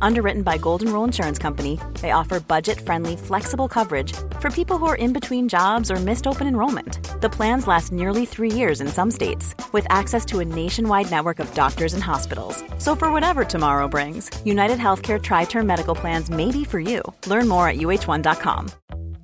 [0.00, 4.86] Underwritten by Golden Rule Insurance Company, they offer budget friendly, flexible coverage for people who
[4.86, 7.20] are in between jobs or missed open enrollment.
[7.20, 11.38] The plans last nearly three years in some states, with access to a nationwide network
[11.38, 12.62] of doctors and hospitals.
[12.78, 17.02] So, for whatever tomorrow brings, United Healthcare Tri Term Medical Plans may be for you.
[17.26, 18.70] Learn more at uh1.com.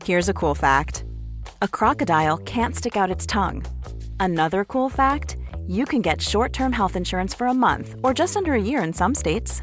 [0.05, 1.05] Here's a cool fact
[1.62, 3.64] a crocodile can't stick out its tongue.
[4.19, 8.36] Another cool fact you can get short term health insurance for a month or just
[8.36, 9.62] under a year in some states.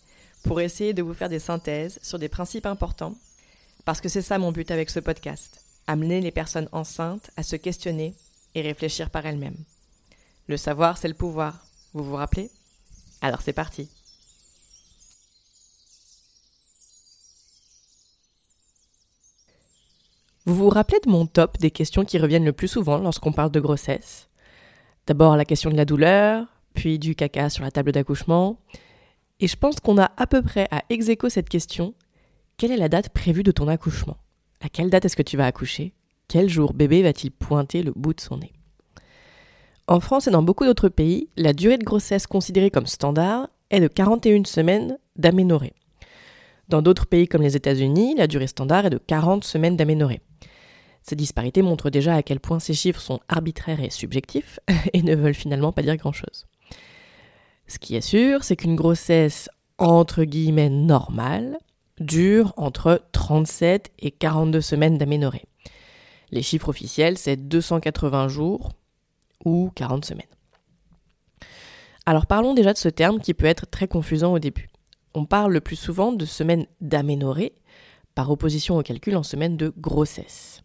[0.43, 3.15] pour essayer de vous faire des synthèses sur des principes importants,
[3.85, 7.55] parce que c'est ça mon but avec ce podcast, amener les personnes enceintes à se
[7.55, 8.15] questionner
[8.55, 9.63] et réfléchir par elles-mêmes.
[10.47, 12.49] Le savoir, c'est le pouvoir, vous vous rappelez?
[13.21, 13.89] Alors c'est parti.
[20.45, 23.51] Vous vous rappelez de mon top des questions qui reviennent le plus souvent lorsqu'on parle
[23.51, 24.27] de grossesse?
[25.05, 28.59] D'abord la question de la douleur, puis du caca sur la table d'accouchement,
[29.41, 31.93] et je pense qu'on a à peu près à ex cette question
[32.57, 34.17] quelle est la date prévue de ton accouchement?
[34.59, 35.95] À quelle date est-ce que tu vas accoucher?
[36.27, 38.53] Quel jour bébé va-t-il pointer le bout de son nez?
[39.87, 43.79] En France et dans beaucoup d'autres pays, la durée de grossesse considérée comme standard est
[43.79, 45.73] de 41 semaines d'aménorrhée.
[46.69, 50.21] Dans d'autres pays comme les États-Unis, la durée standard est de 40 semaines d'aménorrhée.
[51.01, 54.59] Ces disparités montrent déjà à quel point ces chiffres sont arbitraires et subjectifs
[54.93, 56.45] et ne veulent finalement pas dire grand-chose.
[57.71, 61.57] Ce qui est sûr, c'est qu'une grossesse entre guillemets normale
[62.01, 65.45] dure entre 37 et 42 semaines d'aménorrhée.
[66.31, 68.73] Les chiffres officiels, c'est 280 jours
[69.45, 70.25] ou 40 semaines.
[72.05, 74.67] Alors parlons déjà de ce terme qui peut être très confusant au début.
[75.13, 77.53] On parle le plus souvent de semaine d'aménorrhée
[78.15, 80.61] par opposition au calcul en semaine de grossesse.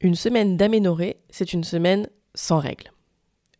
[0.00, 2.92] Une semaine d'aménorrhée, c'est une semaine sans règles.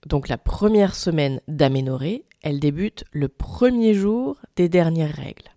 [0.06, 5.50] Donc la première semaine d'aménorrhée, elle débute le premier jour des dernières règles.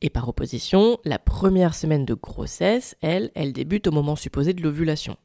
[0.00, 4.62] Et par opposition, la première semaine de grossesse, elle, elle débute au moment supposé de
[4.62, 5.16] l'ovulation.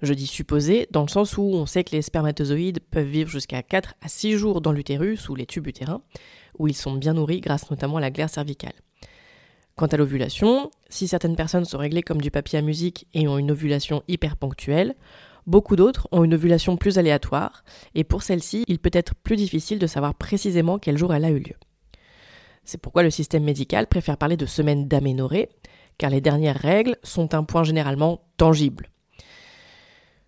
[0.00, 3.62] Je dis supposé dans le sens où on sait que les spermatozoïdes peuvent vivre jusqu'à
[3.62, 6.00] 4 à 6 jours dans l'utérus ou les tubes utérins,
[6.58, 8.72] où ils sont bien nourris grâce notamment à la glaire cervicale.
[9.76, 13.36] Quant à l'ovulation, si certaines personnes sont réglées comme du papier à musique et ont
[13.36, 14.94] une ovulation hyper ponctuelle,
[15.48, 17.64] Beaucoup d'autres ont une ovulation plus aléatoire,
[17.94, 21.30] et pour celle-ci, il peut être plus difficile de savoir précisément quel jour elle a
[21.30, 21.54] eu lieu.
[22.64, 25.48] C'est pourquoi le système médical préfère parler de semaine d'aménorrhée,
[25.96, 28.90] car les dernières règles sont un point généralement tangible.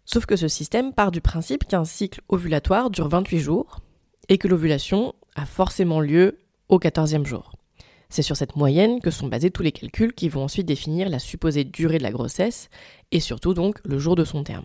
[0.06, 3.80] Sauf que ce système part du principe qu'un cycle ovulatoire dure 28 jours,
[4.30, 6.38] et que l'ovulation a forcément lieu
[6.70, 7.56] au 14e jour.
[8.08, 11.18] C'est sur cette moyenne que sont basés tous les calculs qui vont ensuite définir la
[11.18, 12.70] supposée durée de la grossesse,
[13.12, 14.64] et surtout donc le jour de son terme.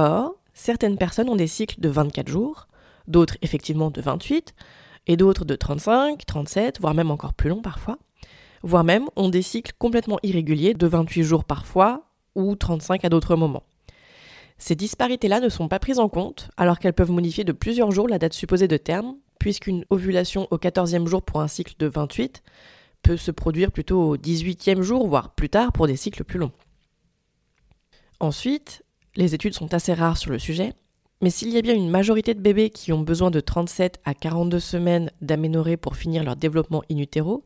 [0.00, 2.68] Or, certaines personnes ont des cycles de 24 jours,
[3.06, 4.54] d'autres effectivement de 28,
[5.08, 7.98] et d'autres de 35, 37, voire même encore plus longs parfois,
[8.62, 12.04] voire même ont des cycles complètement irréguliers de 28 jours parfois,
[12.34, 13.64] ou 35 à d'autres moments.
[14.56, 18.08] Ces disparités-là ne sont pas prises en compte, alors qu'elles peuvent modifier de plusieurs jours
[18.08, 22.42] la date supposée de terme, puisqu'une ovulation au 14e jour pour un cycle de 28
[23.02, 26.52] peut se produire plutôt au 18e jour, voire plus tard pour des cycles plus longs.
[28.18, 28.82] Ensuite,
[29.16, 30.72] les études sont assez rares sur le sujet,
[31.22, 34.14] mais s'il y a bien une majorité de bébés qui ont besoin de 37 à
[34.14, 37.44] 42 semaines d'aménorrhée pour finir leur développement in utero,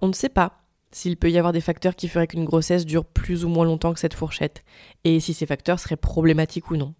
[0.00, 0.60] on ne sait pas
[0.90, 3.92] s'il peut y avoir des facteurs qui feraient qu'une grossesse dure plus ou moins longtemps
[3.92, 4.62] que cette fourchette,
[5.04, 6.94] et si ces facteurs seraient problématiques ou non.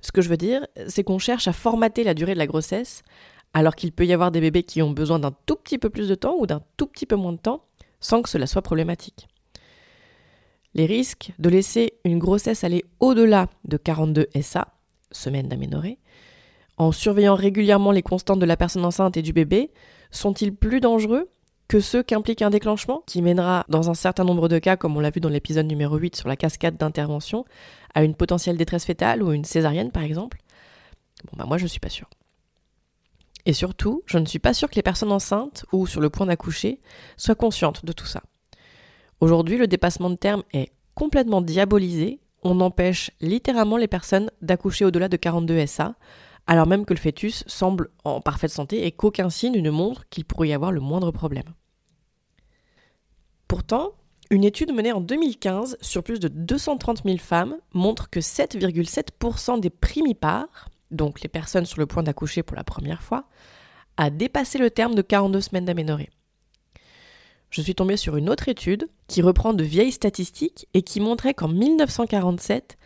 [0.00, 3.02] Ce que je veux dire, c'est qu'on cherche à formater la durée de la grossesse,
[3.54, 6.08] alors qu'il peut y avoir des bébés qui ont besoin d'un tout petit peu plus
[6.08, 7.64] de temps ou d'un tout petit peu moins de temps,
[8.00, 9.28] sans que cela soit problématique.
[10.78, 14.68] Les risques de laisser une grossesse aller au-delà de 42 SA,
[15.10, 15.98] semaines d'aménorrhée,
[16.76, 19.72] en surveillant régulièrement les constantes de la personne enceinte et du bébé,
[20.12, 21.30] sont-ils plus dangereux
[21.66, 25.00] que ceux qu'implique un déclenchement, qui mènera dans un certain nombre de cas, comme on
[25.00, 27.44] l'a vu dans l'épisode numéro 8 sur la cascade d'intervention,
[27.96, 30.38] à une potentielle détresse fétale ou une césarienne par exemple?
[31.24, 32.08] Bon bah moi je suis pas sûre.
[33.46, 36.26] Et surtout, je ne suis pas sûre que les personnes enceintes ou sur le point
[36.26, 36.80] d'accoucher
[37.16, 38.22] soient conscientes de tout ça.
[39.20, 42.20] Aujourd'hui, le dépassement de terme est complètement diabolisé.
[42.42, 45.96] On empêche littéralement les personnes d'accoucher au-delà de 42 SA,
[46.46, 50.24] alors même que le fœtus semble en parfaite santé et qu'aucun signe ne montre qu'il
[50.24, 51.52] pourrait y avoir le moindre problème.
[53.48, 53.92] Pourtant,
[54.30, 59.70] une étude menée en 2015 sur plus de 230 000 femmes montre que 7,7% des
[59.70, 63.24] primipares, donc les personnes sur le point d'accoucher pour la première fois,
[63.96, 66.10] a dépassé le terme de 42 semaines d'aménorrhée.
[67.50, 71.34] Je suis tombée sur une autre étude qui reprend de vieilles statistiques et qui montrait
[71.34, 72.76] qu'en 1947,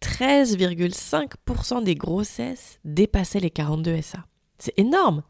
[0.00, 4.24] 13,5% des grossesses dépassaient les 42 SA.
[4.58, 5.22] C'est énorme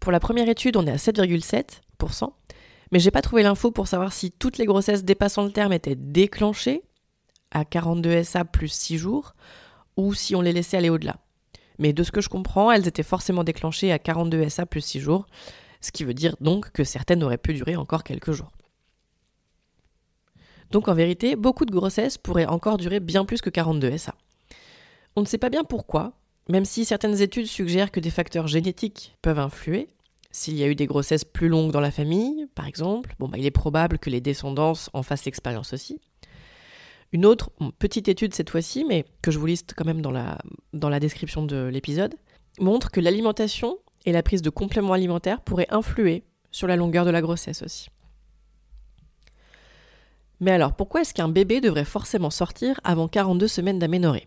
[0.00, 2.32] Pour la première étude, on est à 7,7%,
[2.92, 5.96] mais j'ai pas trouvé l'info pour savoir si toutes les grossesses dépassant le terme étaient
[5.96, 6.82] déclenchées
[7.52, 9.34] à 42 SA plus 6 jours,
[9.96, 11.16] ou si on les laissait aller au-delà.
[11.78, 15.00] Mais de ce que je comprends, elles étaient forcément déclenchées à 42 SA plus 6
[15.00, 15.26] jours,
[15.80, 18.52] ce qui veut dire donc que certaines auraient pu durer encore quelques jours.
[20.70, 24.14] Donc en vérité, beaucoup de grossesses pourraient encore durer bien plus que 42 SA.
[25.16, 26.12] On ne sait pas bien pourquoi,
[26.48, 29.88] même si certaines études suggèrent que des facteurs génétiques peuvent influer.
[30.30, 33.38] S'il y a eu des grossesses plus longues dans la famille, par exemple, bon, bah,
[33.38, 36.00] il est probable que les descendants en fassent l'expérience aussi.
[37.10, 37.50] Une autre
[37.80, 41.64] petite étude cette fois-ci, mais que je vous liste quand même dans la description de
[41.64, 42.14] l'épisode,
[42.60, 47.10] montre que l'alimentation et la prise de compléments alimentaires pourraient influer sur la longueur de
[47.10, 47.88] la grossesse aussi.
[50.40, 54.26] Mais alors, pourquoi est-ce qu'un bébé devrait forcément sortir avant 42 semaines d'aménorrhée?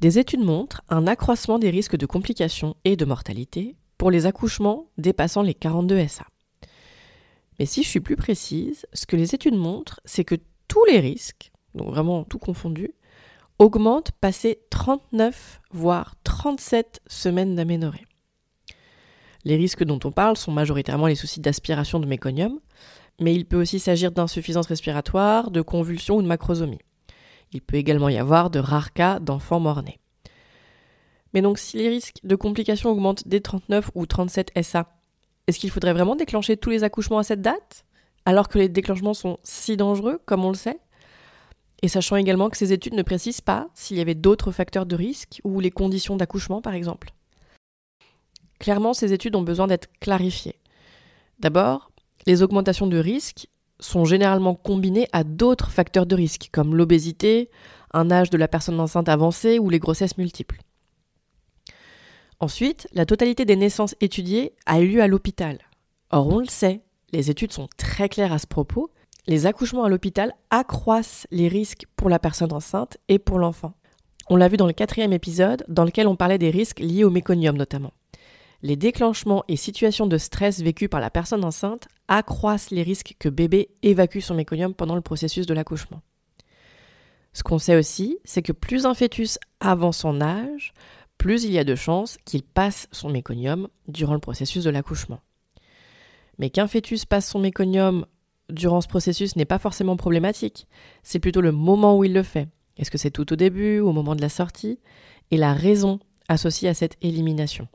[0.00, 4.86] Des études montrent un accroissement des risques de complications et de mortalité pour les accouchements
[4.98, 6.26] dépassant les 42 SA.
[7.58, 10.34] Mais si je suis plus précise, ce que les études montrent, c'est que
[10.68, 12.92] tous les risques, donc vraiment tout confondu,
[13.58, 18.06] augmentent passé 39 voire 37 semaines d'aménorrhée.
[19.44, 22.58] Les risques dont on parle sont majoritairement les soucis d'aspiration de méconium,
[23.20, 26.80] mais il peut aussi s'agir d'insuffisance respiratoire, de convulsions ou de macrosomie.
[27.52, 30.00] Il peut également y avoir de rares cas d'enfants morts-nés.
[31.32, 34.88] Mais donc si les risques de complications augmentent dès 39 ou 37 SA,
[35.46, 37.84] est-ce qu'il faudrait vraiment déclencher tous les accouchements à cette date
[38.24, 40.78] alors que les déclenchements sont si dangereux comme on le sait?
[41.82, 44.96] Et sachant également que ces études ne précisent pas s'il y avait d'autres facteurs de
[44.96, 47.12] risque ou les conditions d'accouchement par exemple.
[48.58, 50.60] Clairement, ces études ont besoin d'être clarifiées.
[51.38, 51.90] D'abord,
[52.26, 53.48] les augmentations de risque
[53.80, 57.50] sont généralement combinées à d'autres facteurs de risque, comme l'obésité,
[57.92, 60.60] un âge de la personne enceinte avancé ou les grossesses multiples.
[62.40, 65.58] Ensuite, la totalité des naissances étudiées a eu lieu à l'hôpital.
[66.10, 68.90] Or, on le sait, les études sont très claires à ce propos,
[69.26, 73.74] les accouchements à l'hôpital accroissent les risques pour la personne enceinte et pour l'enfant.
[74.28, 77.10] On l'a vu dans le quatrième épisode, dans lequel on parlait des risques liés au
[77.10, 77.92] méconium notamment
[78.64, 83.28] les déclenchements et situations de stress vécus par la personne enceinte accroissent les risques que
[83.28, 86.00] bébé évacue son méconium pendant le processus de l'accouchement.
[87.34, 90.72] Ce qu'on sait aussi, c'est que plus un fœtus avance son âge,
[91.18, 95.20] plus il y a de chances qu'il passe son méconium durant le processus de l'accouchement.
[96.38, 98.06] Mais qu'un fœtus passe son méconium
[98.48, 100.68] durant ce processus n'est pas forcément problématique,
[101.02, 102.48] c'est plutôt le moment où il le fait.
[102.78, 104.80] Est-ce que c'est tout au début, au moment de la sortie?
[105.30, 107.68] Et la raison associée à cette élimination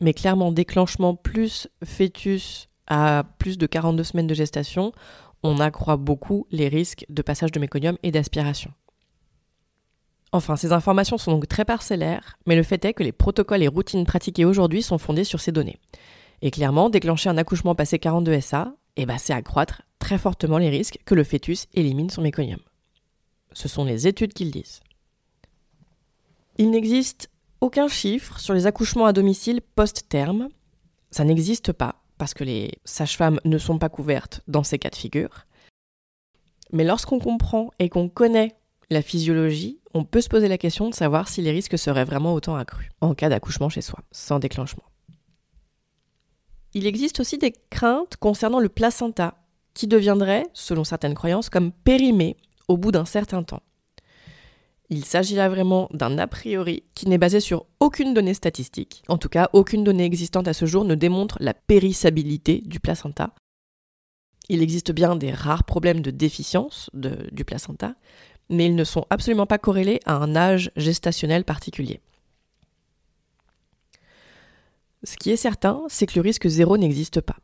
[0.00, 4.92] mais clairement déclenchement plus fœtus à plus de 42 semaines de gestation,
[5.42, 8.72] on accroît beaucoup les risques de passage de méconium et d'aspiration.
[10.32, 13.68] Enfin, ces informations sont donc très parcellaires, mais le fait est que les protocoles et
[13.68, 15.78] routines pratiqués aujourd'hui sont fondés sur ces données.
[16.42, 20.70] Et clairement, déclencher un accouchement passé 42 SA, eh ben, c'est accroître très fortement les
[20.70, 22.60] risques que le fœtus élimine son méconium.
[23.52, 24.80] Ce sont les études qui le disent.
[26.58, 27.30] Il n'existe
[27.60, 30.48] aucun chiffre sur les accouchements à domicile post-terme.
[31.10, 34.96] Ça n'existe pas parce que les sages-femmes ne sont pas couvertes dans ces cas de
[34.96, 35.46] figure.
[36.72, 38.56] Mais lorsqu'on comprend et qu'on connaît
[38.90, 42.34] la physiologie, on peut se poser la question de savoir si les risques seraient vraiment
[42.34, 44.84] autant accrus en cas d'accouchement chez soi, sans déclenchement.
[46.74, 49.34] Il existe aussi des craintes concernant le placenta,
[49.74, 52.36] qui deviendrait, selon certaines croyances, comme périmé
[52.68, 53.62] au bout d'un certain temps.
[54.92, 59.04] Il s'agit là vraiment d'un a priori qui n'est basé sur aucune donnée statistique.
[59.06, 63.32] En tout cas, aucune donnée existante à ce jour ne démontre la périssabilité du placenta.
[64.48, 67.94] Il existe bien des rares problèmes de déficience du placenta,
[68.48, 72.00] mais ils ne sont absolument pas corrélés à un âge gestationnel particulier.
[75.04, 77.36] Ce qui est certain, c'est que le risque zéro n'existe pas.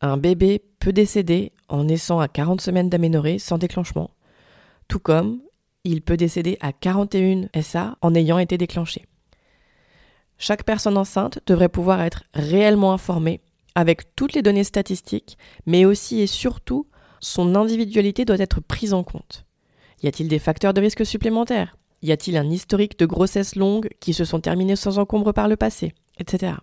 [0.00, 4.10] Un bébé peut décéder en naissant à 40 semaines d'aménorrhée sans déclenchement,
[4.88, 5.40] tout comme
[5.84, 9.06] il peut décéder à 41 SA en ayant été déclenché.
[10.38, 13.40] Chaque personne enceinte devrait pouvoir être réellement informée
[13.74, 16.86] avec toutes les données statistiques, mais aussi et surtout
[17.20, 19.44] son individualité doit être prise en compte.
[20.02, 21.76] Y a-t-il des facteurs de risque supplémentaires?
[22.02, 25.56] Y a-t-il un historique de grossesses longues qui se sont terminées sans encombre par le
[25.56, 25.94] passé?
[26.18, 26.54] Etc.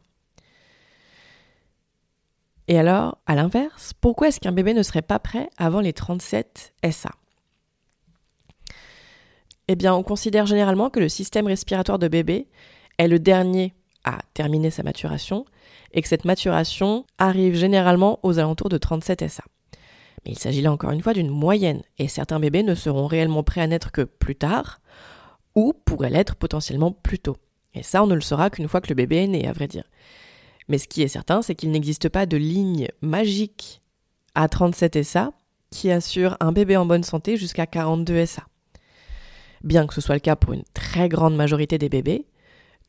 [2.68, 6.74] Et alors, à l'inverse, pourquoi est-ce qu'un bébé ne serait pas prêt avant les 37
[6.92, 7.12] SA
[9.72, 12.48] Eh bien, on considère généralement que le système respiratoire de bébé
[12.98, 15.46] est le dernier à terminer sa maturation
[15.94, 19.44] et que cette maturation arrive généralement aux alentours de 37 SA.
[20.26, 23.44] Mais il s'agit là encore une fois d'une moyenne et certains bébés ne seront réellement
[23.44, 24.82] prêts à naître que plus tard
[25.54, 27.38] ou pourraient l'être potentiellement plus tôt.
[27.76, 29.68] Et ça, on ne le saura qu'une fois que le bébé est né, à vrai
[29.68, 29.84] dire.
[30.68, 33.84] Mais ce qui est certain, c'est qu'il n'existe pas de ligne magique
[34.34, 35.32] à 37 SA
[35.70, 38.48] qui assure un bébé en bonne santé jusqu'à 42 SA.
[39.64, 42.26] Bien que ce soit le cas pour une très grande majorité des bébés,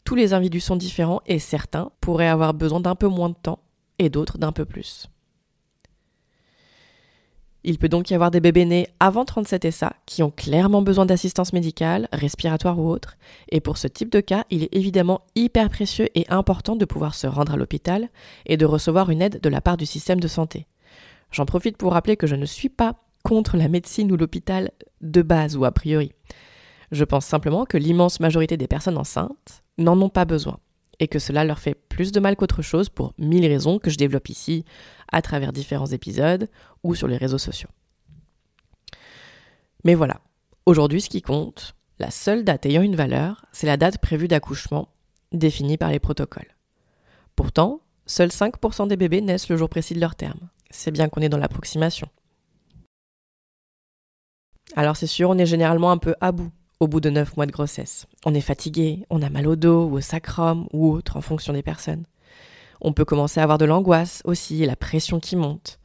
[0.04, 3.60] tous les individus sont différents et certains pourraient avoir besoin d'un peu moins de temps
[3.98, 5.08] et d'autres d'un peu plus.
[7.62, 11.04] Il peut donc y avoir des bébés nés avant 37 SA qui ont clairement besoin
[11.04, 13.18] d'assistance médicale, respiratoire ou autre,
[13.50, 17.14] et pour ce type de cas, il est évidemment hyper précieux et important de pouvoir
[17.14, 18.08] se rendre à l'hôpital
[18.46, 20.66] et de recevoir une aide de la part du système de santé.
[21.32, 24.70] J'en profite pour rappeler que je ne suis pas contre la médecine ou l'hôpital
[25.02, 26.12] de base ou a priori.
[26.90, 30.58] Je pense simplement que l'immense majorité des personnes enceintes n'en ont pas besoin
[30.98, 33.96] et que cela leur fait plus de mal qu'autre chose pour mille raisons que je
[33.96, 34.64] développe ici
[35.10, 36.48] à travers différents épisodes
[36.82, 37.70] ou sur les réseaux sociaux.
[39.84, 40.20] Mais voilà,
[40.66, 44.88] aujourd'hui ce qui compte, la seule date ayant une valeur, c'est la date prévue d'accouchement
[45.32, 46.56] définie par les protocoles.
[47.34, 50.50] Pourtant, seuls 5% des bébés naissent le jour précis de leur terme.
[50.70, 52.08] C'est bien qu'on est dans l'approximation.
[54.76, 56.50] Alors c'est sûr, on est généralement un peu à bout
[56.80, 58.06] au bout de 9 mois de grossesse.
[58.24, 61.52] On est fatigué, on a mal au dos ou au sacrum ou autre en fonction
[61.52, 62.04] des personnes.
[62.80, 65.78] On peut commencer à avoir de l'angoisse aussi la pression qui monte.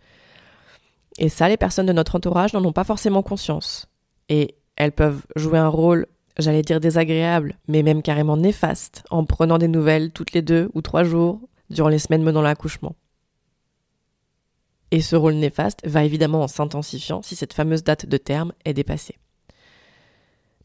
[1.18, 3.88] Et ça, les personnes de notre entourage n'en ont pas forcément conscience.
[4.30, 6.08] Et elles peuvent jouer un rôle,
[6.40, 10.82] j'allais dire désagréable, mais même carrément néfaste, en prenant des nouvelles toutes les deux ou
[10.82, 12.96] trois jours durant les semaines menant l'accouchement.
[14.92, 18.74] Et ce rôle néfaste va évidemment en s'intensifiant si cette fameuse date de terme est
[18.74, 19.18] dépassée.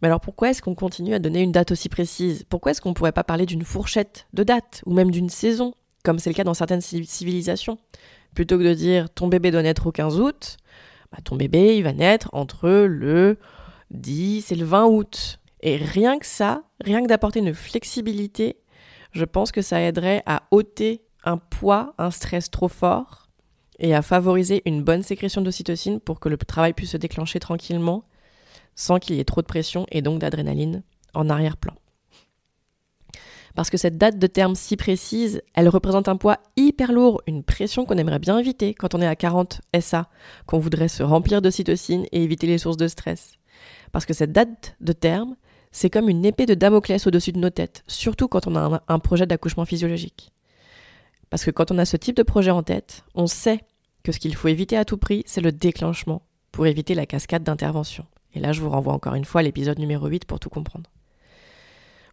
[0.01, 2.45] Mais alors pourquoi est-ce qu'on continue à donner une date aussi précise?
[2.49, 5.75] Pourquoi est-ce qu'on ne pourrait pas parler d'une fourchette de date ou même d'une saison,
[6.05, 7.79] comme c'est le cas dans certaines civilisations?
[8.35, 10.57] Plutôt que de dire ton bébé doit naître au 15 août,
[11.13, 13.39] bah, ton bébé il va naître entre le
[13.91, 15.41] 10 et le 20 août.
[15.63, 18.57] Et rien que ça, rien que d'apporter une flexibilité,
[19.13, 23.29] je pense que ça aiderait à ôter un poids, un stress trop fort
[23.79, 28.05] et à favoriser une bonne sécrétion d'ocytocine pour que le travail puisse se déclencher tranquillement
[28.75, 30.83] sans qu'il y ait trop de pression et donc d'adrénaline
[31.15, 31.75] en arrière-plan.
[33.55, 37.43] Parce que cette date de terme si précise, elle représente un poids hyper lourd, une
[37.43, 40.09] pression qu'on aimerait bien éviter quand on est à 40 SA,
[40.47, 43.35] qu'on voudrait se remplir de cytocine et éviter les sources de stress.
[43.93, 45.37] Parce que cette date de terme,
[45.73, 48.99] c'est comme une épée de Damoclès au-dessus de nos têtes, surtout quand on a un,
[48.99, 50.33] projet d'accouchement physiologique.
[51.29, 53.61] Parce que quand on a ce type de projet en tête, on sait
[54.03, 57.45] que ce qu'il faut éviter à tout prix, c'est le déclenchement, pour éviter la cascade
[57.45, 58.05] d'intervention.
[58.35, 60.91] Et là, je vous renvoie encore une fois à l'épisode numéro 8 pour tout comprendre.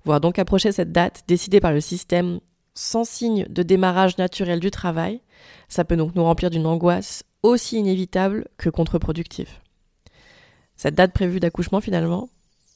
[0.05, 2.39] Voir donc approcher cette date décidée par le système
[2.73, 5.21] sans signe de démarrage naturel du travail,
[5.67, 9.49] ça peut donc nous remplir d'une angoisse aussi inévitable que contre-productive.
[10.75, 12.29] Cette date prévue d'accouchement, finalement,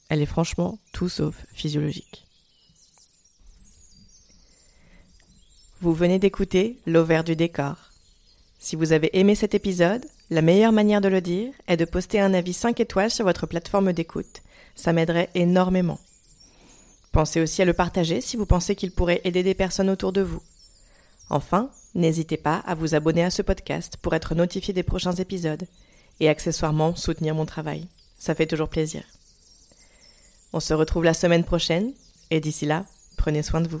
[0.08, 2.26] elle est franchement tout sauf physiologique.
[5.80, 7.90] Vous venez d'écouter L'Auvert du décor.
[8.58, 12.18] Si vous avez aimé cet épisode, la meilleure manière de le dire est de poster
[12.18, 14.40] un avis 5 étoiles sur votre plateforme d'écoute.
[14.74, 16.00] Ça m'aiderait énormément.
[17.12, 20.22] Pensez aussi à le partager si vous pensez qu'il pourrait aider des personnes autour de
[20.22, 20.40] vous.
[21.28, 25.66] Enfin, n'hésitez pas à vous abonner à ce podcast pour être notifié des prochains épisodes.
[26.20, 27.88] et accessoirement soutenir mon travail.
[28.18, 29.02] Ça fait toujours plaisir.
[30.52, 31.92] On se retrouve la semaine prochaine
[32.30, 32.84] et d'ici là,
[33.16, 33.80] prenez soin de vous.